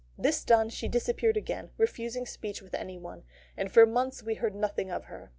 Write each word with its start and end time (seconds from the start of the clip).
This 0.17 0.43
done 0.43 0.69
she 0.69 0.87
disappeared 0.87 1.37
again, 1.37 1.69
refusing 1.77 2.25
speech 2.25 2.59
with 2.59 2.73
anyone, 2.73 3.21
and 3.55 3.71
for 3.71 3.85
months 3.85 4.23
we 4.23 4.33
heard 4.33 4.55
nothing 4.55 4.89
of 4.89 5.03
her. 5.03 5.29